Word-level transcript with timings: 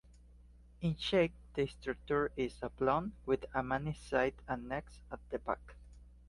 In 0.81 0.97
shape 0.97 1.35
the 1.53 1.67
structure 1.67 2.31
is 2.35 2.63
oblong, 2.63 3.11
with 3.27 3.45
a 3.53 3.61
many-sided 3.61 4.33
annex 4.47 4.97
at 5.11 5.19
the 5.29 5.37
back. 5.37 5.75